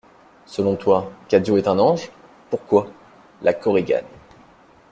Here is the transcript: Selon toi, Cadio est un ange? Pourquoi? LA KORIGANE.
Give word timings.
Selon 0.47 0.77
toi, 0.77 1.11
Cadio 1.29 1.57
est 1.57 1.67
un 1.67 1.77
ange? 1.77 2.09
Pourquoi? 2.49 2.87
LA 3.43 3.53
KORIGANE. 3.53 4.07